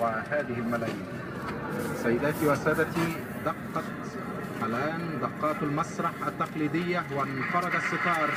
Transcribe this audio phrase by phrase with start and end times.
[0.00, 1.06] وهذه الملايين.
[2.02, 3.84] سيداتي وسادتي دقت
[4.62, 8.30] الآن دقات المسرح التقليدية وانفرد الستار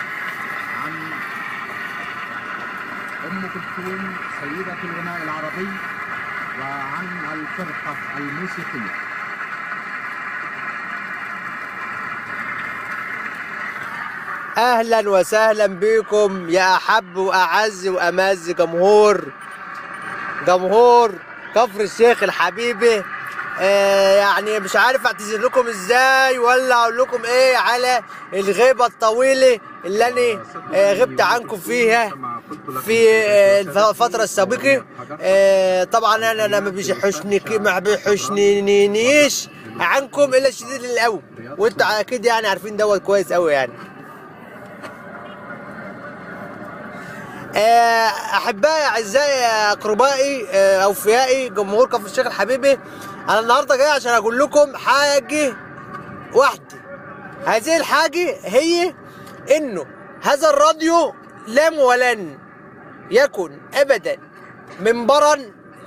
[0.84, 0.94] عن
[3.32, 5.70] أم كلثوم سيدة الغناء العربي
[6.60, 9.10] وعن الفرقة الموسيقية.
[14.58, 19.32] أهلا وسهلا بكم يا أحب وأعز وامز جمهور
[20.48, 21.12] جمهور
[21.56, 23.04] كفر الشيخ الحبيبي.
[23.62, 28.02] آه يعني مش عارف اعتذر لكم إزاي ولا أقول لكم إيه على
[28.34, 30.44] الغيبة الطويلة اللي أنا
[30.74, 32.10] آه غبت عنكم فيها
[32.86, 34.86] في آه، الفترة السابقة.
[35.22, 39.48] آه، طبعا أنا أنا ما بيحشني ما بيحشنيش
[39.80, 41.22] عنكم إلا الشديد القوي
[41.58, 43.72] وأنتوا أكيد يعني عارفين دوت كويس قوي يعني.
[47.56, 52.80] أحبائي أعزائي أقربائي آه، أوفيائي جمهور كفر الشيخ الحبيبي
[53.30, 55.54] أنا النهارده جاي عشان أقول لكم حاجة
[56.34, 56.80] واحدة.
[57.46, 58.94] هذه الحاجة هي
[59.56, 59.86] إنه
[60.22, 61.14] هذا الراديو
[61.48, 62.38] لم ولن
[63.12, 64.18] يكن ابدا
[64.80, 65.36] منبرا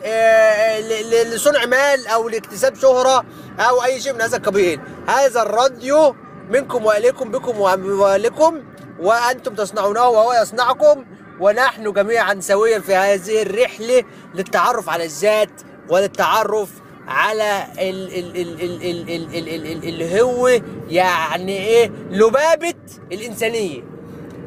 [0.05, 0.81] آه،
[1.25, 3.25] لصنع مال أو لاكتساب شهرة
[3.61, 4.81] أو أي شيء من هذا القبيل.
[5.09, 6.17] هذا الراديو
[6.51, 8.63] منكم وإليكم بكم وإليكم
[9.01, 11.05] وأنتم تصنعونه وهو يصنعكم.
[11.43, 14.05] ونحن جميعا سويا في هذه الرحلة
[14.35, 15.51] للتعرف على الذات
[15.89, 16.69] وللتعرف
[17.09, 20.49] على ال ال ال ال ال ال ال ال ال اللي هو
[20.89, 22.75] يعني إيه لبابة
[23.13, 23.83] الإنسانية.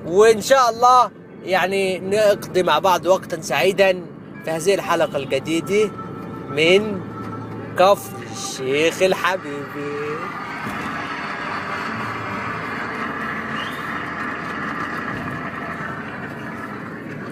[0.06, 1.12] وإن شاء الله
[1.44, 4.06] يعني نقضي مع بعض وقتا سعيدا
[4.46, 5.92] في هذه الحلقة الجديدة
[6.50, 7.02] من
[7.80, 10.05] كفر الشيخ الحبيبي.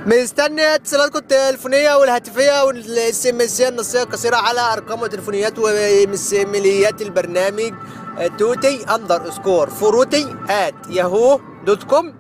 [0.06, 7.74] مستني اتصالاتكم التليفونية والهاتفية وال SMS النصية القصيرة على أرقام وتليفونيات وميليات البرنامج
[8.38, 12.14] توتي underscore فروتي at ياهو dot com.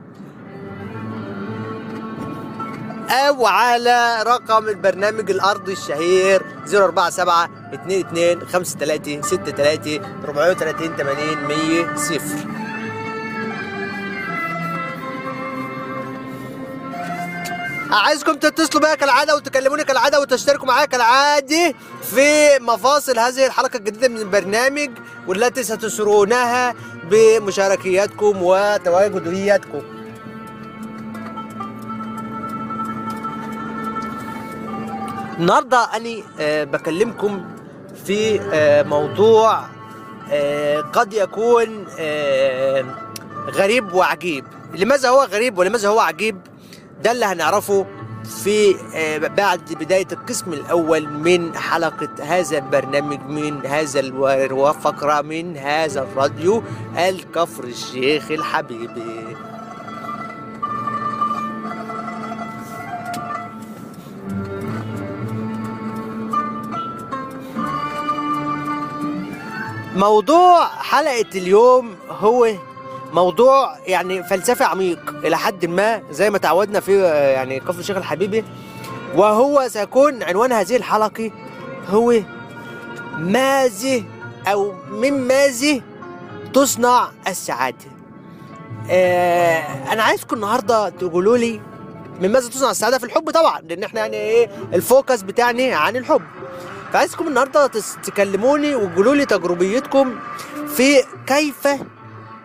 [3.09, 12.52] أو على رقم البرنامج الارضي الشهير 047 22 53 63 430 80 100 صفر.
[17.93, 24.17] عايزكم تتصلوا بيا كالعادة وتكلموني كالعادة وتشتركوا معايا كالعادة في مفاصل هذه الحلقة الجديدة من
[24.17, 24.89] البرنامج
[25.27, 26.75] والتي ستسرونها
[27.09, 29.81] بمشاركياتكم وتواجدياتكم.
[35.39, 37.45] النهارده أني آه، بكلمكم
[38.05, 39.63] في آه، موضوع
[40.31, 41.85] آه، قد يكون
[43.49, 44.45] غريب وعجيب.
[44.73, 46.52] لماذا هو غريب ولماذا هو عجيب؟
[47.03, 47.85] ده اللي هنعرفه
[48.43, 54.01] في آه، بعد بداية القسم الأول من حلقة هذا البرنامج من هذا
[54.53, 56.63] وفقرة من هذا الراديو
[56.97, 59.35] الكفر الشيخ الحبيبي
[69.95, 72.47] موضوع حلقة اليوم هو
[73.13, 77.97] موضوع يعني فلسفي عميق إلى حد ما زي ما تعودنا في آه، يعني كفر الشيخ
[77.97, 78.43] الحبيبي.
[79.15, 81.31] وهو سيكون عنوان هذه الحلقة
[81.89, 82.13] هو
[83.17, 84.03] ماذا
[84.47, 85.81] أو من ماذا
[86.53, 87.85] تصنع السعادة؟
[88.91, 89.59] آه
[89.93, 91.61] أنا عايزكم النهاردة تقولوا لي
[92.21, 96.21] من ماذا تصنع السعادة؟ في الحب طبعا لأن إحنا يعني إيه الفوكس بتاعنا عن الحب.
[96.93, 97.67] فعايزكم النهارده
[98.03, 100.15] تكلموني وتقولوا لي تجربيتكم
[100.75, 101.67] في كيف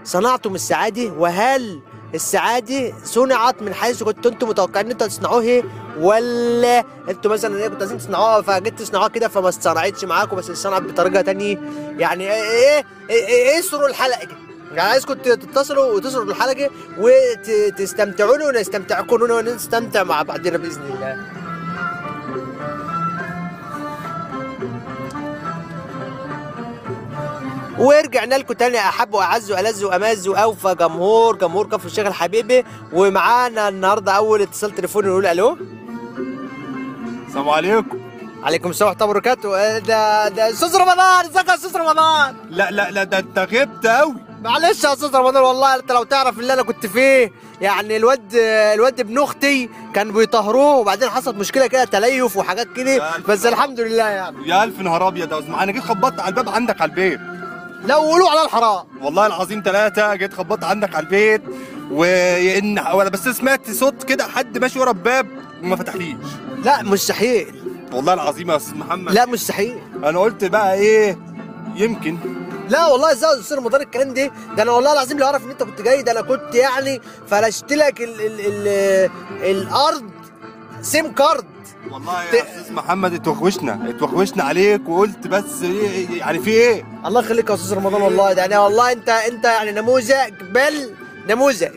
[0.09, 1.81] صنعتم السعادة؟ وهل
[2.15, 5.63] السعادة صنعت من حيث كنتوا أنتم متوقعين إن أنتوا هتصنعوها؟
[5.99, 10.83] ولا أنتوا مثلا إيه كنتوا عايزين تصنعوها فجيت تصنعوها كده فما اتصنعتش معاكم بس اتصنعت
[10.83, 11.59] بطريقة تانية؟
[11.99, 14.35] يعني إيه إيه إيه, إيه, إيه سروا الحلقة دي؟
[14.75, 21.38] يعني عايزكم تتصلوا وتصلوا الحلقة وتستمتعون ونستمتعكم ونستمتع مع بعضنا بإذن الله.
[27.79, 32.65] ورجعنا لكم تاني أحب وأعز وألذ وامز وأوفى جمهور جمهور كفر الشيخ الحبيبي.
[32.93, 35.59] ومعانا النهارده أول اتصال تليفوني نقول ألو.
[37.29, 37.99] السلام عليكم.
[38.43, 39.57] عليكم السلام ورحمة الله وبركاته.
[39.59, 41.25] آه، ده ده أستاذ رمضان.
[41.25, 44.15] ازيك يا أستاذ رمضان؟ لا لا لا ده انت غبت قوي
[44.45, 48.35] معلش يا أستاذ رمضان والله انت لو تعرف اللي أنا كنت فيه يعني الواد
[48.75, 52.91] الواد ابن أختي كان بيطهروه وبعدين حصلت مشكلة كده تليف وحاجات كده.
[52.91, 54.49] يا بس الحمد لله يعني.
[54.49, 55.63] يا ألف نهار أبيض يا.
[55.63, 57.21] أنا جيت خبطت على الباب عندك على البيت.
[57.85, 58.85] لا قولوا على الحرام.
[59.03, 61.43] والله العظيم ثلاثة جيت خبطت عندك على البيت
[61.91, 65.27] وإن وأنا بس سمعت صوت كده حد ماشي ورا الباب
[65.63, 66.17] وما فتحليش.
[66.65, 69.13] لا مستحيل والله العظيم يا أستاذ محمد.
[69.13, 71.19] لا مستحيل أنا قلت بقى إيه
[71.75, 72.19] يمكن.
[72.69, 75.51] لا والله إزاي يا أستاذ رمضان الكلام ده ده أنا والله العظيم لو أعرف إن
[75.51, 77.01] أنت كنت جاي ده أنا كنت يعني
[77.31, 79.11] فرشت لك ال ال ال
[79.51, 80.11] الأرض
[80.83, 81.45] سيم كارد
[81.93, 87.51] والله يا أستاذ محمد اتوخوشنا اتوخوشنا عليك وقلت بس إيه يعني في إيه؟ الله يخليك
[87.51, 90.13] يا أستاذ رمضان والله يعني والله أنت أنت يعني نموذج
[90.55, 90.91] بل
[91.29, 91.69] نموذج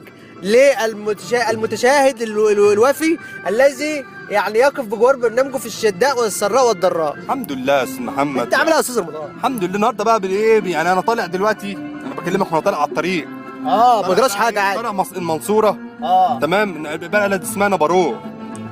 [0.44, 3.18] للمتشا- المتشاهد ال- ال- الوفي
[3.48, 7.16] الذي يعني يقف بجوار برنامجه في الشداء والسراء والضراء.
[7.16, 8.42] الحمد لله يا أستاذ محمد.
[8.42, 9.76] أنت عامل إيه يا أستاذ رمضان؟ الحمد لله.
[9.76, 13.28] النهارده بقى بالإيه؟ يعني أنا طالع دلوقتي أنا بكلمك وأنا طالع على الطريق.
[13.66, 14.82] آه ما جراش حاجة عادي.
[14.82, 15.78] طالع المنصورة.
[16.04, 16.40] آه.
[16.40, 18.16] تمام؟ بلد اسمها نبارو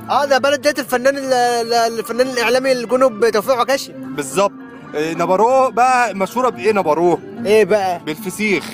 [0.10, 3.92] آه ده بلد ديت الفنان ال- ال- الفنان الإعلامي الجنوب توفيق عكاشي.
[3.96, 4.52] بالظبط.
[4.96, 8.66] إيه، نبارو بقى مشهورة بإيه نبارو إيه بقى؟ بالفسيخ.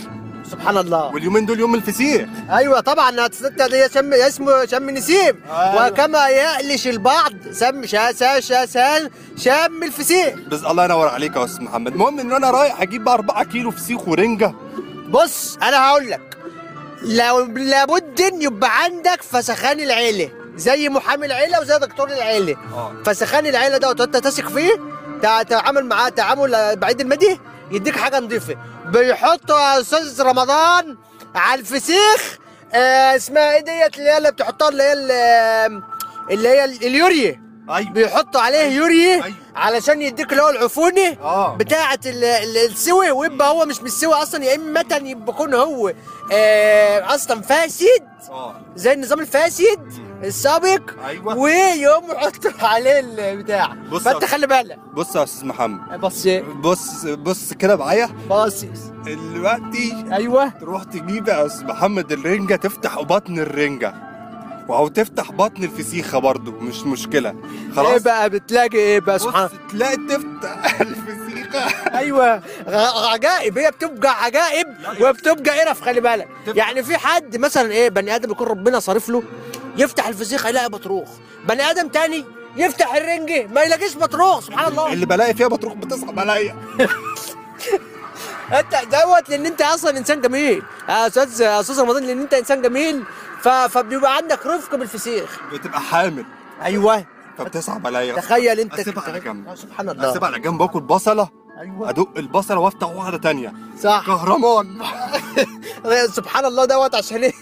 [0.52, 1.06] سبحان الله.
[1.14, 2.28] واليومين دول يوم الفسيخ.
[2.50, 5.36] أيوه طبعا هتصدق دي شم اسمه شم نسيم.
[5.50, 5.88] أيوة.
[5.88, 10.34] وكما يألش البعض سم شا شا شا شا شم الفسيخ.
[10.48, 11.92] بس الله ينور عليك يا أستاذ محمد.
[11.92, 14.54] المهم إن أنا رايح أجيب بقى 4 كيلو فسيخ ورنجة.
[15.10, 16.38] بص أنا هقول لك.
[17.04, 20.30] لو لابد إن يبقى عندك فسخان العيلة.
[20.56, 22.56] زي محامي العيلة وزي دكتور العيلة.
[22.74, 22.94] آه.
[23.06, 24.72] فسخان العيلة دوت انت تثق فيه
[25.22, 27.40] تع- تعامل معاه تعامل بعيد المدي
[27.72, 28.56] يديك حاجة نظيفة.
[28.86, 30.98] بيحطوا يا أستاذ رمضان
[31.36, 32.38] على الفسيخ
[32.74, 35.82] آه اسمها إيه ديت؟ اللي هي اللي بتحطها اللي هي ال-
[36.32, 37.90] اللي هي ال- اليوريا أيوه.
[37.92, 39.34] بيحطوا عليه يوريا أيوة.
[39.56, 41.56] علشان يديك اللي هو العفونه آه.
[41.56, 43.12] بتاعة ال- ال- السوي.
[43.12, 45.94] ويبقى هو مش مستوي أصلا يا إما يكون هو
[46.34, 48.62] آه أصلا فاسد آه.
[48.76, 50.05] زي النظام الفاسد.
[50.26, 51.38] السابق أيوه.
[51.38, 53.74] ويقوم يحطوا عليه البتاع.
[53.92, 54.80] بص فأنت خلي بالك.
[54.94, 56.00] بص يا أستاذ محمد.
[56.00, 56.28] بص
[56.62, 58.10] بص بص كده معايا.
[58.30, 58.66] بص.
[59.06, 60.48] دلوقتي أيوه.
[60.50, 63.94] تروح تجيب يا أستاذ محمد الرنجة تفتح بطن الرنجة.
[64.70, 67.30] أو تفتح بطن الفسيخة برضو مش مشكلة.
[67.30, 71.60] إيه خلاص بقى بتلاقي إيه بقى سبحان تلاقي تفتح الفسيخة.
[71.98, 72.42] أيوه.
[73.14, 73.58] عجائب.
[73.58, 74.68] هي بتبقى عجائب
[75.02, 76.28] وبتبقى قرف خلي بالك.
[76.48, 79.24] يعني في حد مثلا إيه بني آدم يكون ربنا صارف له
[79.78, 81.10] يفتح الفسيخ يلاقي بطروخ.
[81.48, 82.26] بني آدم تاني
[82.56, 84.94] يفتح الرنجه ما يلاقيش بطروخ سبحان الله.
[84.94, 86.56] اللي بلاقي فيها بتروح بتصعب عليا.
[88.60, 90.64] أنت دوت لأن أنت أصلا إنسان جميل.
[90.90, 93.04] يا أستاذ يا أستاذ رمضان لأن أنت إنسان جميل
[93.42, 93.48] ف...
[93.50, 95.40] فبيبقى عندك رفق بالفسيخ.
[95.54, 96.26] بتبقى حامل.
[96.62, 97.06] أيوه.
[97.38, 98.16] فبتصعب عليا.
[98.16, 99.56] تخيل أنت أسيبها على جنب.
[99.56, 100.12] سبحان الله.
[100.12, 101.30] أسيبها على جنب اكل بصلة.
[101.60, 101.90] أيوه.
[101.90, 103.54] أدق البصله وأفتح واحدة تانية.
[103.84, 104.04] صح.
[104.08, 104.68] كهرمان.
[106.16, 107.34] سبحان الله دوت عشان إيه؟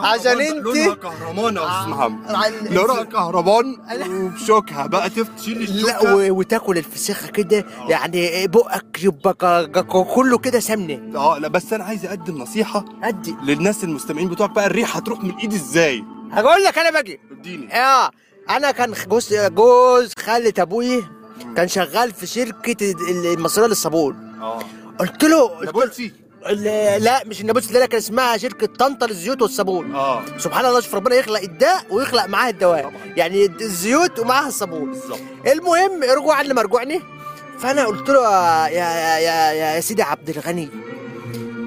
[0.00, 2.30] عشان لونها انت كهرمان يا أستاذ محمد.
[2.34, 3.76] عن- لونها كهرمان
[4.10, 6.14] وبشوكها بقى تشيل لا الشوكة.
[6.16, 7.66] و- وتاكل الفسيخة كده.
[7.88, 9.74] يعني بقك يبقى
[10.14, 11.18] كله كده سمنة.
[11.18, 13.34] آه لا بس أنا عايز اقدم نصيحه أدي.
[13.42, 14.66] للناس المستمعين بتوعك بقى.
[14.66, 17.20] الريحة هتروح من ايدي إزاي؟ هقول لك أنا باجي.
[17.30, 17.74] اديني.
[17.80, 18.10] آه
[18.50, 21.04] أنا كان جوز جوز خالة أبوي
[21.56, 24.34] كان شغال في شركة المصرية للصابون.
[24.40, 24.58] آه.
[24.98, 26.10] قلت له قلت له
[26.52, 29.94] لا لا، مش النابلسي ده كان اسمها شركة طنطا للزيوت والصابون.
[29.94, 30.22] آه.
[30.38, 32.82] سبحان الله شوف ربنا يخلق الداء ويخلق معاه الدواء.
[32.82, 33.14] طبعا.
[33.16, 34.90] يعني الزيوت ومعاها الصابون.
[34.90, 35.20] بالظبط.
[35.46, 37.00] المهم رجوعا لمرجوعني
[37.58, 38.22] فأنا قلت له
[38.68, 40.68] يا يا يا, يا سيدي عبد الغني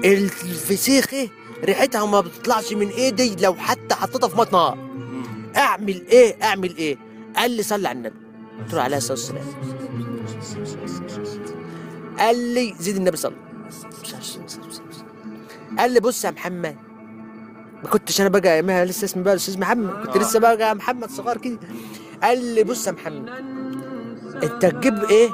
[0.04, 1.28] الفسيخه
[1.64, 5.52] ريحتها ما بتطلعش من إيدي لو حتى حطيتها في مم.
[5.56, 6.98] أعمل إيه؟ أعمل إيه؟
[7.36, 8.27] قال لي صلي على النبي.
[8.58, 9.18] قلت له عليه الصلاة.
[9.18, 9.44] والسلام
[12.18, 13.34] قال لي زيد النبي صلى
[15.78, 16.76] قال لي بص يا محمد
[17.84, 20.20] ما كنتش أنا بقى ايامها لسه اسمي بقى الاستاذ محمد كنت آه.
[20.20, 21.58] لسه بقى محمد صغير كده.
[22.22, 23.28] قال لي بص يا محمد
[24.42, 25.28] أنت تجيب إيه؟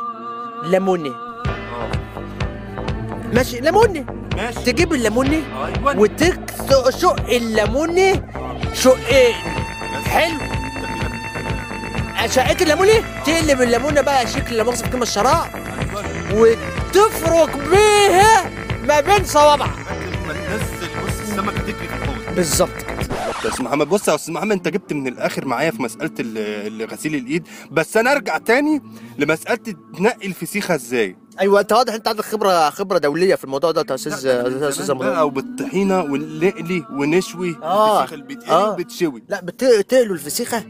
[0.65, 1.11] ليمونة.
[1.11, 1.93] آه.
[3.35, 4.07] ماشي ليمونة.
[4.37, 4.73] ماشي.
[4.73, 8.29] تجيب الليمونة أيوه وتشق الليمونة
[8.73, 9.35] شقين
[10.05, 10.39] حلو.
[12.27, 15.47] شقيت الليمونة؟ تقلب الليمونة بقى شكل لا مؤاخذه في كلمة الشراب
[16.35, 18.51] وتفرك بيها
[18.89, 19.79] ما بين صوابعك.
[20.27, 22.71] ما تنزل بص السمكه تجري في الحوض بالظبط.
[23.45, 26.83] يا أستاذ محمد بص يا أستاذ محمد أنت جبت من الآخر معايا في مسألة ال-
[26.83, 27.49] ال- غسيل الإيد.
[27.71, 28.83] بس أنا أرجع تاني
[29.19, 29.59] لمسألة
[29.97, 33.95] تنقي الفسيخة إزاي؟ أيوه أنت واضح أنت عندك خبره خبرة دولية في الموضوع ده يا
[33.95, 37.99] أستاذ يا أستاذ زمان بقى رمضان وبالطحينة ونقلي ونشوي آه.
[38.03, 38.71] الفسيخ اللي بيتقلي آه.
[38.73, 40.65] وبتشوي لا بتقلوا الفسيخة؟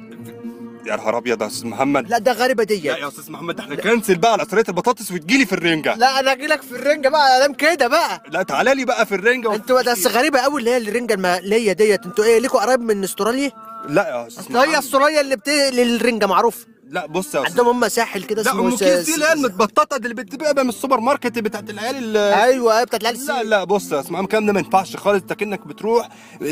[0.86, 2.08] يا نهار أبيض يا أستاذ محمد.
[2.10, 5.46] لا ده غريبة دي لا يا أستاذ محمد إحنا كنسل بقى على طريقه البطاطس وتجيلي
[5.46, 5.94] في الرنجة.
[5.94, 8.22] لا أنا أجي لك في الرنجة بقى ادام كده بقى.
[8.30, 12.06] لا تعالى لي بقى في الرنجة أنتوا بس غريبة قوي اللي هي الرنجة المقلية ديت.
[12.06, 13.50] أنتوا إيه ليكوا قرايب من أستراليا؟
[13.88, 14.74] لا يا أستاذ اصل هي محمد.
[14.84, 16.66] أستراليا اللي بتقلي الرنجه معروف.
[16.90, 17.50] لا بص يا أستاذ.
[17.50, 20.22] عندهم هم ساحل كده لا اسمه أم س- كيس دي اللي هي المتبططة دي اللي
[20.22, 23.42] بتبيع بقى من السوبر ماركت بتاعت العيال ال- أيوه بتاعت العيال لا.
[23.42, 25.20] لا بص يا اسمع الكلام ده ما ينفعش خالص.
[25.22, 26.08] أنت كأنك بتروح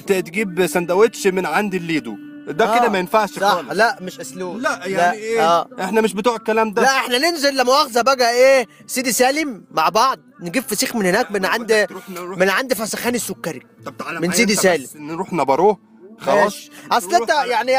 [0.06, 2.16] تجيب سندوتش من عند الليدو.
[2.48, 3.54] ده آه، كده ما ينفعش صح.
[3.54, 3.70] خالص.
[3.72, 4.56] لا مش أسلوب.
[4.58, 5.68] لا يعني إيه؟ آه.
[5.80, 6.82] إحنا مش بتوع الكلام ده.
[6.82, 11.30] لا إحنا ننزل لا مؤاخذه بقى إيه سيدي سالم مع بعض نجيب فسيخ من هناك
[11.30, 13.62] من عند من عند فسخان السكري.
[13.86, 14.86] طب تعالى من سيدي سالم.
[14.96, 15.92] نروح نبروه.
[16.18, 16.56] خلاص.
[16.92, 17.72] أصل أنت يعني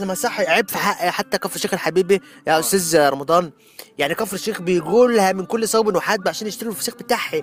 [0.00, 3.50] ما صح عيب في حق حتى كفر الشيخ الحبيبي يا أستاذ رمضان.
[3.98, 7.40] يعني كفر الشيخ بيقولها من كل صوب وحاد عشان يشتروا الفسيخ بتاعها.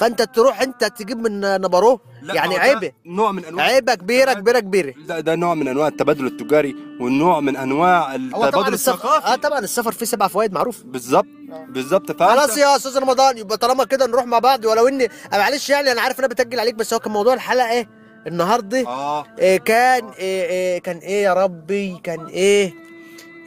[0.00, 2.92] فانت تروح انت تجيب من نبروه يعني عيبة.
[3.06, 4.94] نوع من أنواع عيبة كبيرة كبيرة كبيرة.
[5.06, 9.58] ده ده نوع من أنواع التبادل التجاري والنوع من أنواع التبادل السفر آه الثقافي طبعا
[9.58, 10.82] السفر فيه سبع فوائد معروف.
[10.84, 11.26] بالظبط
[11.68, 12.22] بالظبط.
[12.22, 14.64] خلاص يا أستاذ رمضان يبقى طالما كده نروح مع بعض.
[14.64, 17.70] ولو اني معلش يعني أنا عارف إن أنا بتجل عليك بس هو كان موضوع الحلقة
[17.70, 17.88] إيه؟
[18.26, 18.86] النهارده.
[18.86, 19.24] آه.
[19.38, 22.87] إيه كان إيه إيه كان إيه يا ربي؟ كان إيه؟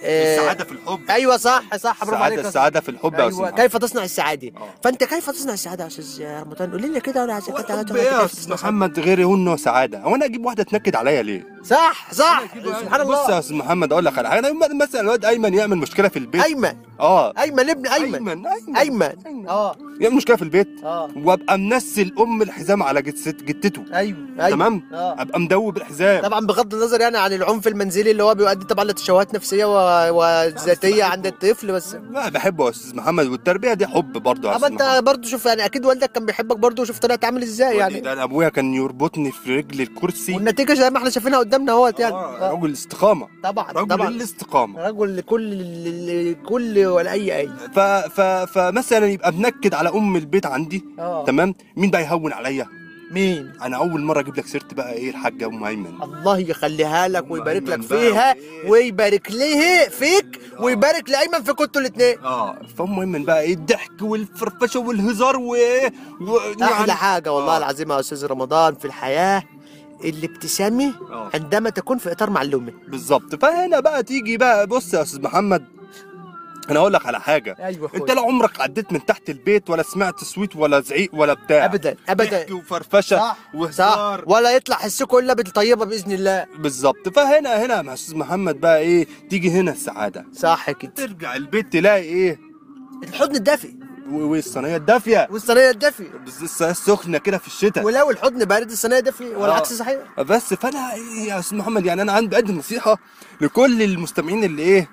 [0.03, 0.99] السعادة في الحب.
[1.09, 2.05] أيوه صح صح.
[2.05, 3.49] برافو عليك السعادة في الحب يا أيوة.
[3.49, 4.69] كيف تصنع السعادة؟ آه.
[4.83, 9.33] فأنت كيف تصنع السعادة يا أستاذ رمضان؟ قول لنا كده ولا يا أستاذ محمد غير
[9.33, 9.99] انه سعادة.
[9.99, 12.43] هو أنا أجيب واحدة تنكد عليا ليه؟ صح صح.
[12.81, 13.39] سبحان بص يا الله.
[13.39, 14.53] أستاذ محمد أقول لك على حاجة.
[14.81, 16.43] مثلا الواد أيمن يعمل مشكلة في البيت.
[16.43, 16.73] أيمن.
[16.99, 17.33] آه.
[17.41, 18.27] أيمن ابن أيمن.
[18.29, 19.75] أيمن أيمن آه.
[19.99, 20.67] يعمل مشكلة في البيت.
[20.83, 21.09] آه.
[21.15, 23.83] وأبقى منسل أم الحزام على جتته.
[23.93, 24.49] أيوه أيوه.
[24.49, 25.21] تمام؟ آه.
[25.21, 26.21] أبقى مدوب الحزام.
[26.23, 31.03] طبعا بغض النظر يعني عن العنف المنزلي اللي هو بيؤدي طبعا لتشوهات نفسية و- وذاتية
[31.03, 33.25] عند الطفل بس لا بحبه يا أستاذ محمد.
[33.27, 36.81] والتربية دي حب برضه يا أستاذ أنت برضه شوف يعني أكيد والدك كان بيحبك برضه.
[36.81, 40.33] وشوف طلعت عامل إزاي يعني؟ ده أبويا كان يربطني في رجل الكرسي.
[40.33, 42.13] والنتيجة زي ما إحنا شايفينها قدامنا اهوت يعني.
[42.15, 42.51] آه، آه.
[42.51, 43.27] رجل استقامة.
[43.43, 44.07] طبعا رجل طبعا.
[44.07, 47.49] الاستقامه رجل لكل لكل ولا أي أي.
[47.75, 47.79] ف...
[47.79, 48.21] ف...
[48.21, 51.25] فمثلا يبقى بنكد على أم البيت عندي آه.
[51.25, 52.67] تمام؟ مين بقى يهون عليا؟
[53.11, 57.31] مين؟ أنا أول مرة أجيب لك سيرة بقى إيه الحاجة ام ايمن الله يخليها لك
[57.31, 58.35] ويبارك لك فيها؟
[58.67, 64.79] ويبارك ليه فيك ويبارك لأيمن في كنتوا الاثنين آه فأم ايمن بقى إيه الضحك والفرفشة
[64.79, 65.55] والهزار و...
[66.21, 66.37] و...
[66.63, 67.57] أحلى حاجة والله آه.
[67.57, 69.43] العظيم يا أستاذ رمضان في الحياة.
[70.09, 71.29] الابتسامة آه.
[71.33, 72.73] عندما تكون في إطار معلومة.
[72.87, 73.35] بالظبط.
[73.35, 75.65] فهنا بقى تيجي بقى بص يا أستاذ محمد
[76.69, 77.55] أنا أقول لك على حاجة.
[77.59, 81.65] أيوه أنت لا عمرك عديت من تحت البيت ولا سمعت صويت ولا زعيق ولا بتاع.
[81.65, 82.53] ابدا ابدا.
[82.53, 83.55] وفرفشة صح صح.
[83.55, 86.45] وهزار ولا يطلع حسكم الا بالطيبة بإذن الله.
[86.59, 87.09] بالظبط.
[87.09, 90.25] فهنا هنا يا أستاذ محمد بقى إيه تيجي هنا السعادة.
[90.33, 90.91] صح كده.
[90.91, 92.39] ترجع البيت تلاقي إيه؟
[93.03, 95.27] الحضن الدافي و- والصينية الدافية.
[95.31, 97.83] والصينية الدافي بس الصينيه السخنه كده في الشتاء.
[97.85, 99.75] ولو الحضن بارد الصينية دافي والعكس آه.
[99.75, 100.93] صحيح؟ بس فأنا
[101.27, 102.97] يا أستاذ محمد يعني أنا عندي بقدم نصيحة
[103.41, 104.89] لكل المستمعين اللي إيه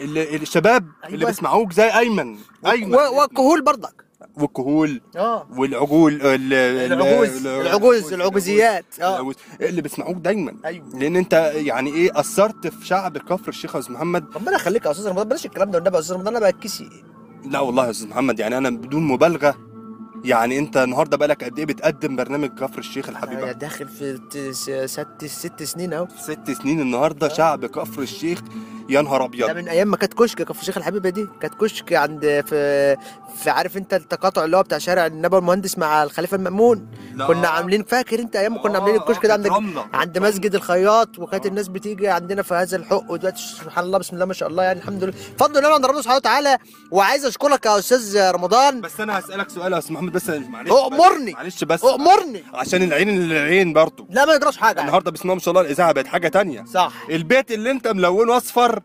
[0.00, 1.30] اللي اللي- الشباب اللي أيوة.
[1.30, 2.36] بيسمعوك زي أيمن.
[2.66, 2.94] أيمن.
[2.94, 4.02] والكهول برضك.
[4.36, 5.00] والكهول.
[5.16, 5.48] آه.
[5.56, 6.22] والعجول ال-
[6.52, 7.46] ال- العجوز.
[7.46, 8.84] ال- العجوز العجوزيات.
[9.00, 9.32] آه.
[9.60, 10.56] اللي بيسمعوك دايما.
[10.64, 10.86] أيوه.
[10.98, 14.24] لأن أنت يعني إيه أثرت في شعب كفر الشيخ أستاذ محمد.
[14.36, 15.28] ربنا يخليك يا أستاذ رمضان.
[15.28, 16.88] بلاش الكلام ده والنبي يا أستاذ رمضان أنا بكسي
[17.44, 19.54] لا والله يا أستاذ محمد يعني أنا بدون مبالغة
[20.24, 24.18] يعني أنت النهارده بقالك قد إيه بتقدم برنامج كفر الشيخ أنا الحبيبه داخل في
[24.86, 26.08] ست ست سنين أهو.
[26.18, 28.42] ست سنين النهارده شعب كفر الشيخ
[28.88, 31.92] يا نهار ده ابيض من أيام ما كانت كشك كفر الشيخ الحبيبة دي كانت كشك
[31.92, 32.96] عند في
[33.42, 36.86] في عارف أنت التقاطع اللي هو بتاع شارع النبوي المهندس مع الخليفة المأمون.
[37.14, 37.26] لا.
[37.26, 39.48] كنا عاملين فاكر أنت أيام كنا عاملين آه، الكشك ده عند.
[39.94, 44.24] عند مسجد الخياط وكانت الناس بتيجي عندنا في هذا الحق ودلوقتي سبحان الله بسم الله
[44.26, 45.14] ما شاء الله يعني الحمد لله.
[45.38, 46.58] فضل الله عند ربنا سبحانه وتعالى.
[46.90, 48.80] وعايز أشكرك يا أستاذ رمضان.
[48.80, 51.32] بس أنا هسألك سؤال يا أستاذ محمد بس معلش أؤمرني.
[51.32, 51.84] معلش بس.
[51.84, 52.44] أؤمرني.
[52.54, 54.06] عشان العين العين برضو.
[54.10, 54.80] لا ما يجراش حاجة.
[54.80, 56.64] النهارده بسم الله ما شاء الله الإذاعة بقت حاجة تانية.
[56.64, 56.92] صح.
[57.10, 58.81] البيت اللي أنت ملونه أصفر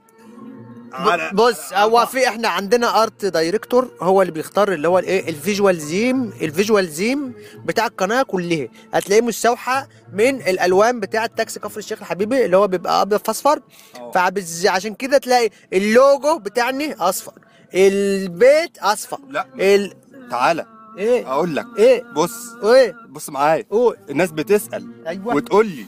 [0.94, 5.37] على بص هو في إحنا عندنا art director هو اللي بيختار اللي هو الايه ال
[5.37, 7.34] visual theme ال visual theme
[7.66, 8.68] بتاع القناة كلها.
[8.94, 13.62] هتلاقيه مستوحى من الألوان بتاع تاكسي كفر الشيخ الحبيبة اللي هو بيبقى أبيض فاصفر
[14.00, 14.12] أه.
[14.12, 17.34] فعشان كده تلاقي اللوجو بتاعنا أصفر.
[17.76, 19.20] البيت أصفر.
[19.30, 19.48] لا.
[19.60, 19.94] ال...
[20.32, 20.66] تعالى.
[20.98, 21.66] إيه؟ أقول لك.
[21.78, 22.34] إيه؟ بص.
[22.64, 23.66] إيه؟ بص معايا.
[23.70, 23.98] قول.
[24.10, 25.36] الناس بتسأل أيوه.
[25.36, 25.86] وتقول لي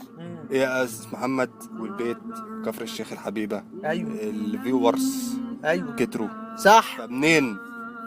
[0.50, 2.18] إيه يا أستاذ محمد والبيت
[2.66, 3.62] كفر الشيخ الحبيبة.
[3.84, 4.10] أيوه.
[4.10, 5.96] ال viewers أيوه.
[5.96, 6.96] كتروا صح.
[6.98, 7.56] فمنين؟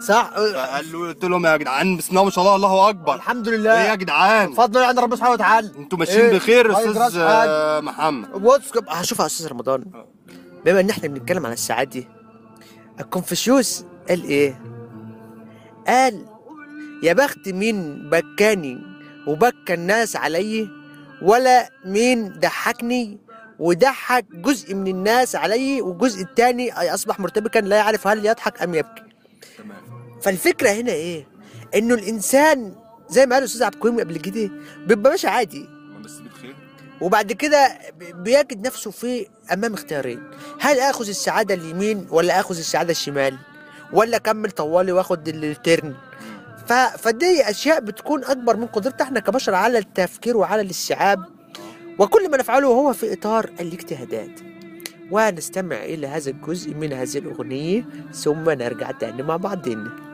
[0.00, 0.30] صح.
[0.30, 3.14] فقال له قلت لهم يا جدعان بسم الله ما شاء الله الله أكبر.
[3.14, 5.70] الحمد إيه يا لله جدعان فضل عند ربنا سبحانه وتعالى.
[5.78, 8.32] أنتوا ماشيين إيه؟ بخير يجراش أستاذ محمد.
[8.32, 9.84] بص هشوف يا أستاذ رمضان.
[9.94, 10.08] آه.
[10.64, 12.04] بما إن إحنا بنتكلم عن السعاده
[13.00, 14.62] الكونفوشيوس قال إيه؟
[15.86, 16.26] قال
[17.02, 18.78] يا بخت مين بكاني
[19.26, 20.83] وبكى الناس علي؟
[21.24, 23.18] ولا مين ضحكني
[23.58, 29.02] وضحك جزء من الناس علي والجزء الثاني أصبح مرتبكا لا يعرف هل يضحك أم يبكي.
[29.58, 31.26] تمام فالفكرة هنا إيه؟
[31.74, 32.74] إنه الإنسان
[33.08, 34.50] زي ما قال الأستاذ عبد الكريم قبل كده
[34.86, 35.68] بيبقى ماشي عادي.
[37.00, 37.78] وبعد كده
[38.14, 40.22] بيجد نفسه في أمام اختيارين.
[40.60, 43.38] هل آخذ السعادة اليمين ولا آخذ السعادة الشمال؟
[43.92, 45.94] ولا أكمل طوالي وآخد الترن.
[46.98, 51.24] فدي أشياء بتكون أكبر من قدرتنا إحنا كبشر على التفكير وعلى الاستيعاب.
[51.98, 54.40] وكل ما نفعله هو في إطار الاجتهادات.
[55.10, 60.13] ونستمع إلى هذا الجزء من هذه الأغنية ثم نرجع تاني مع بعضنا.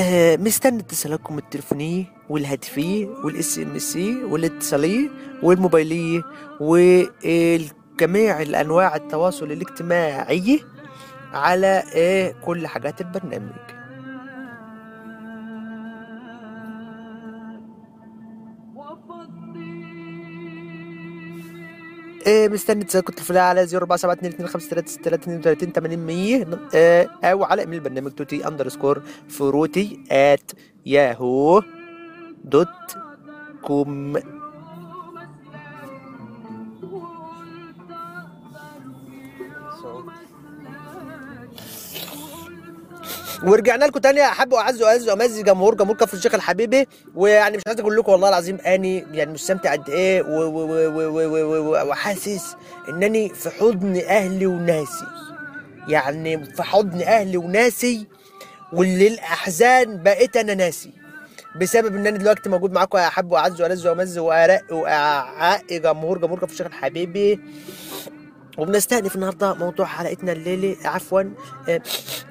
[0.00, 5.08] آه مستني اتصالاتكم التليفونية والهاتفية وال SMS والاتصالية
[5.42, 6.22] والموبايلية
[6.60, 10.60] وجميع الأنواع التواصل الاجتماعي
[11.32, 13.79] على آه كل حاجات البرنامج.
[22.26, 30.50] آه، مستني اتصالاتكم التليفونية على 0472253332 آه، أو على إيميل البرنامج توتي underscore فروتي at
[30.86, 31.62] ياهو
[32.44, 32.68] dot
[33.62, 34.16] com
[43.44, 47.80] ورجعنا لكم تاني احب وأعز وأعز وامزج جمهور جمهور كفر الشيخ الحبيبة ويعني مش عايز
[47.80, 50.22] أقول لكم والله العظيم أني يعني مستمتع قد إيه
[51.88, 52.56] وحاسس
[52.88, 55.04] إنني في حضن أهلي وناسي.
[55.88, 58.06] يعني في حضن أهلي وناسي
[58.72, 60.90] وللأحزان بقيت أنا ناسي.
[61.60, 66.38] بسبب إن أنا دلوقتي موجود معاكم يا احب وأعز والذ وامز وارق واعاق جمهور جمهور
[66.38, 67.40] كفر الشيخ الحبيبي.
[68.58, 71.22] وبنستأنف النهارده موضوع حلقتنا الليلة عفوا
[71.68, 71.80] آه،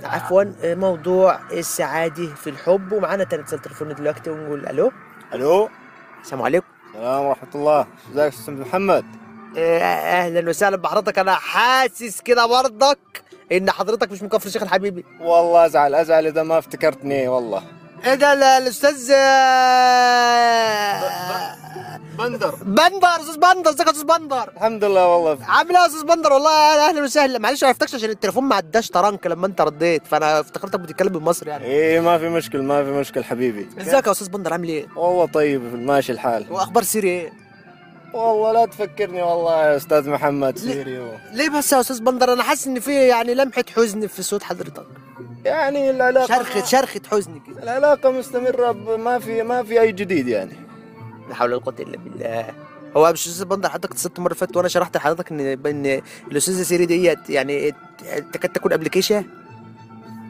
[0.04, 2.92] عفوا آه، موضوع السعادة في الحب.
[2.92, 4.92] ومعانا تاني اتصال تليفوني دلوقتي ونقول ألو.
[5.34, 5.70] ألو.
[6.22, 6.66] السلام عليكم.
[6.96, 7.88] السلام ورحمة الله.
[8.14, 9.06] إزيك أستاذ محمد؟
[9.58, 11.20] آه، أهلا وسهلا بحضرتك.
[11.20, 13.00] أنا حاسس كده برضك
[13.52, 15.06] إن حضرتك مش من كفر الشيخ الحبيبي.
[15.22, 17.64] والله أزعل أزعل إذا ما افتكرتني والله.
[18.06, 21.00] إيه ده ال- الأستاذ آه،
[22.20, 22.56] بندر.
[22.64, 24.50] بندر أستاذ بندر ازيك يا أستاذ بندر.
[24.58, 25.46] الحمد لله والله.
[25.46, 26.52] عامل إيه يا أستاذ بندر والله
[26.90, 27.40] أهلا وسهلا.
[27.40, 30.08] معلش ما عرفتكش عشان التليفون ما عداش ترنك لما أنت رديت.
[30.08, 31.66] فأنا افتكرتك بتتكلم بالمصري يعني.
[31.66, 33.68] إيه ما في مشكل ما في مشكل حبيبي.
[33.82, 36.46] إزيك يا أستاذ بندر؟ عامل إيه؟ والله طيب ماشي الحال.
[36.50, 37.34] وأخبار سيري إيه؟
[38.14, 41.10] والله لا تفكرني والله يا أستاذ محمد سيري و...
[41.34, 44.86] ليه بس يا أستاذ بندر؟ أنا حاسس إن في يعني لمحة حزن في صوت حضرتك.
[45.46, 50.28] يعني العلاقة شرخه شرخه حزن كده العلاقة مستمرة ب- ما في ما في أي جديد
[50.28, 50.69] يعني.
[51.30, 52.46] لا حول ولا قوة إلا بالله.
[52.98, 56.64] هو مش أستاذ بندر حضرتك اتصلت المره اللي فاتت وأنا شرحت لحضرتك إن إن الأستاذة
[56.64, 57.76] سيري ديت يعني
[58.34, 59.26] تكاد تكون application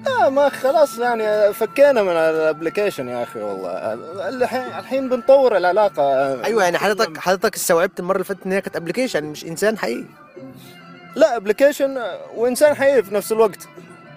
[0.06, 3.94] لا ما خلاص يعني فكينا من ال application يا أخي والله.
[4.30, 6.04] الحين الحين بنطور العلاقة.
[6.44, 10.06] أيوه يعني حضرتك حضرتك استوعبت المرة اللي فاتت إن هي كانت application مش إنسان حقيقي.
[11.16, 11.98] لا application
[12.36, 13.68] وإنسان حقيقي في نفس الوقت.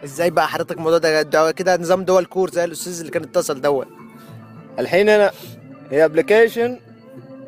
[0.04, 3.88] إزاي بقى حضرتك الموضوع ده كده؟ نظام dual core زي الأستاذ اللي كان اتصل دوت.
[4.78, 5.30] الحين أنا
[5.92, 6.78] هي application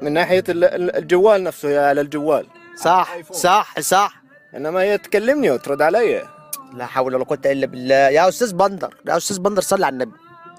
[0.03, 2.47] من ناحية ال- ال- الجوال نفسه هي على الجوال.
[2.77, 3.17] صح.
[3.33, 4.23] صح صح.
[4.57, 6.29] إنما هي تكلمني وترد علي.
[6.75, 7.95] لا حول ولا قوة إلا بالله.
[7.95, 10.13] يا أستاذ بندر يا أستاذ بندر صلي على النبي.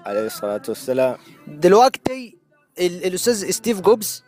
[0.06, 1.16] عليه الصلاة والسلام.
[1.46, 2.36] دلوقتي
[2.78, 4.24] ال- الأستاذ ستيف جوبز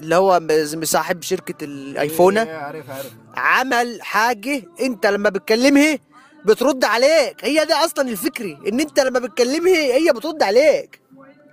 [0.00, 0.40] اللي هو
[0.82, 3.10] صاحب شركة الآيفون عارف عارف.
[3.36, 5.98] عمل حاجة أنت لما بتكلمها
[6.44, 7.44] بترد عليك.
[7.44, 11.00] هي ده أصلا الفكري إن أنت لما بتكلمها هي بترد عليك.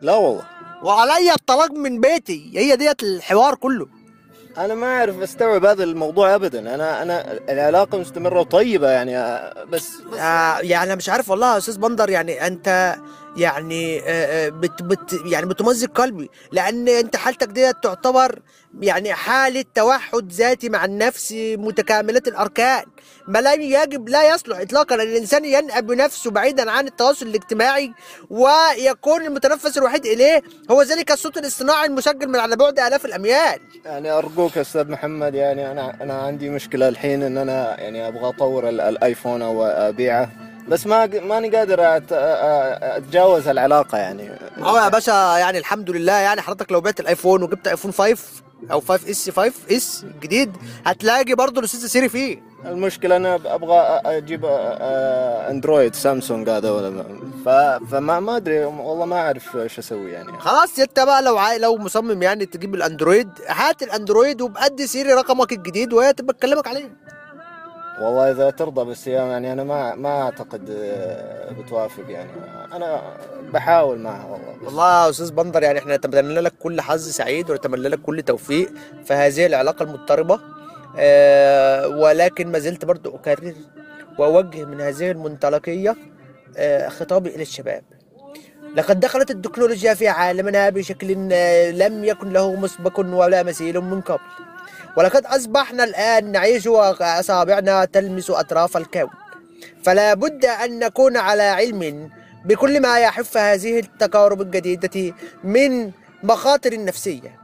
[0.01, 0.58] لا والله.
[0.83, 2.51] وعليا الطلاق من بيتي.
[2.55, 3.87] هي ديت الحوار كله.
[4.57, 6.75] أنا ما أعرف أستوعب هذا الموضوع ابدا.
[6.75, 11.57] أنا أنا العلاقة مستمرة وطيبة يعني بس, بس آه يعني أنا مش عارف والله يا
[11.57, 12.95] أستاذ بندر يعني أنت
[13.37, 14.03] يعني آه
[14.47, 16.29] آه، بت بت يعني بتمزق قلبي.
[16.51, 18.39] لأن أنت حالتك ديت تعتبر
[18.81, 22.83] يعني حالة توحد ذاتي مع النفس متكاملة الأركان.
[23.27, 27.93] ما لا يجب لا يصلح اطلاقا أن الإنسان ينأى بنفسه بعيدا عن التواصل الاجتماعي
[28.29, 30.41] ويكون المتنفس الوحيد إليه.
[30.71, 33.59] هو ذلك الصوت الاصطناعي المسجل من على بعد آلاف الأميال.
[33.85, 38.69] يعني أرجوك أستاذ محمد يعني أنا أنا عندي مشكلة الحين إن أنا يعني أبغى أطور
[38.69, 40.48] ال- الآيفون أو أبيعه.
[40.69, 44.29] بس ما ماني قادر أت- أتجاوز العلاقة يعني.
[44.63, 48.17] آه يا باشا يعني الحمد لله يعني حضرتك لو بعت الآيفون وجبت آيفون 5
[48.71, 50.51] أو 5 S 5 S جديد
[50.85, 52.49] هتلاقي برضه الأستاذ سيري فيه.
[52.65, 54.45] المشكلة أنا أبغى أجيب
[55.49, 57.03] أندرويد سامسونج هذا ولا
[57.45, 57.49] ف...
[57.91, 60.39] فما ما أدري والله ما أعرف إيش أسوي يعني.
[60.39, 61.59] خلاص أنت بقى لو عاي...
[61.59, 66.89] لو مصمم يعني تجيب الأندرويد هات الأندرويد وادي سيري رقمك الجديد وهي تبقى تكلمك عليه.
[68.01, 72.29] والله إذا ترضى بس يعني أنا ما ما أعتقد آه، بتوافق يعني.
[72.73, 73.01] أنا
[73.53, 74.55] بحاول معها والله.
[74.61, 78.21] بس والله يا أستاذ بندر يعني إحنا نتمنى لك كل حظ سعيد ونتمنى لك كل
[78.21, 78.69] توفيق
[79.05, 80.39] في هذه العلاقة المضطربة.
[80.97, 83.53] آه ولكن ما زلت برضو أكرر
[84.19, 85.95] وأوجه من هذه المنطلقية
[86.57, 87.83] آه خطابي إلى الشباب.
[88.75, 94.19] لقد دخلت التكنولوجيا في عالمنا بشكل آه، لم يكن له مسبق ولا مثيل من قبل.
[94.97, 99.09] ولقد أصبحنا الآن نعيش وأصابعنا تلمس أطراف الكون.
[99.83, 102.09] فلا بد أن نكون على علم
[102.45, 105.91] بكل ما يحف هذه التجارب الجديدة من
[106.23, 107.39] مخاطر نفسية.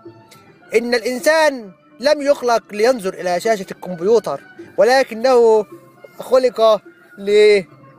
[0.76, 4.42] إن الإنسان لم يخلق لينظر إلى شاشة الكمبيوتر
[4.78, 5.66] ولكنه
[6.20, 6.82] خلق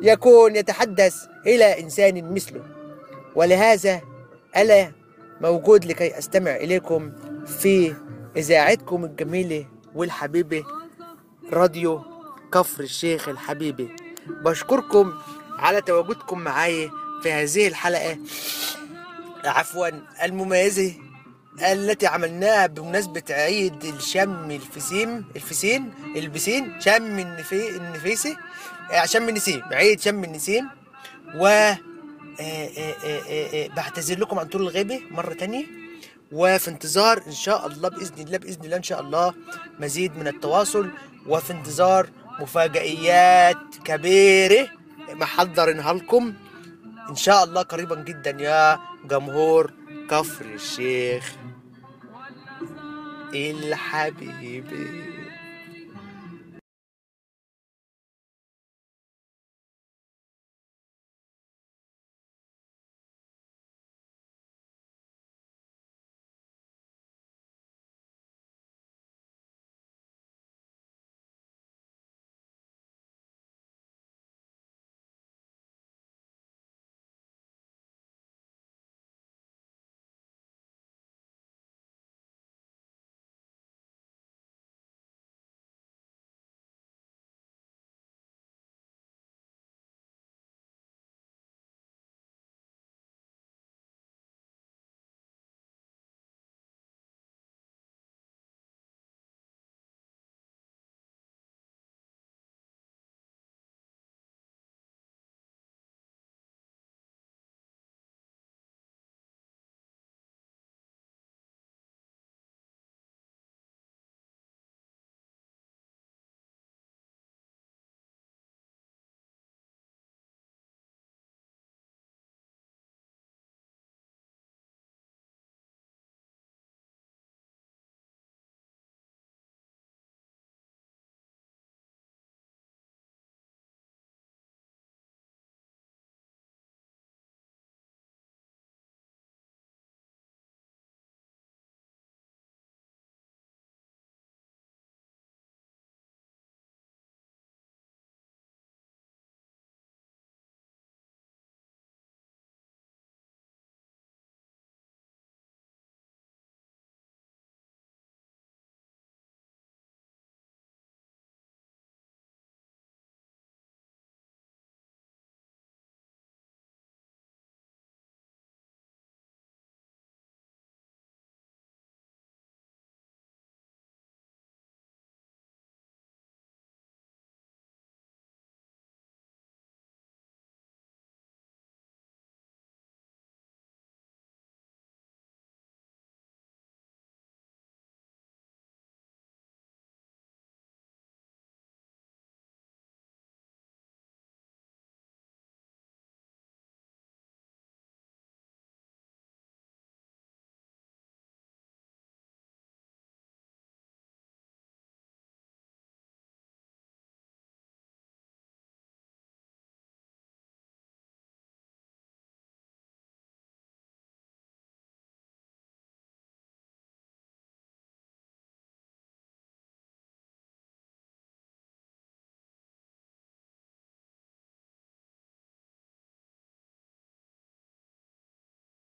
[0.01, 2.63] ليكون يتحدث إلى إنسان مثله.
[3.35, 4.01] ولهذا
[4.57, 4.93] أنا
[5.41, 7.13] موجود لكي أستمع إليكم
[7.47, 7.95] في
[8.37, 10.64] إذاعتكم الجميلة والحبيبة
[11.53, 12.03] راديو
[12.53, 13.88] كفر الشيخ الحبيبي
[14.27, 15.12] بشكركم
[15.59, 16.90] على تواجدكم معايا
[17.22, 18.18] في هذه الحلقة
[19.44, 19.88] عفوا
[20.25, 20.92] المميزة
[21.62, 28.37] التي عملناها بمناسبة عيد الشم الفسيم الفسين البسين شم النفي النفيسي
[28.92, 30.68] آه، شم النسيم عيد شم النسيم.
[31.35, 31.77] و آه،
[32.40, 35.86] آه، بعتذر لكم عن طول الغيبة مرة تانية.
[36.33, 39.35] وفي انتظار إن شاء الله بإذن الله بإذن الله إن شاء الله
[39.81, 40.91] مزيد من التواصل.
[41.27, 42.09] وفي انتظار
[42.41, 44.69] مفاجئيات كبيرة
[45.12, 46.35] محضرينها لكم
[47.11, 49.73] إن شاء الله قريبا جدا يا جمهور
[50.11, 51.35] كفر الشيخ
[53.35, 55.15] الحبيبي